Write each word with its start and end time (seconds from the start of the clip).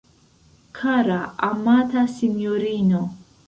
Kara, 0.77 1.19
amata 1.49 2.07
sinjorino! 2.17 3.01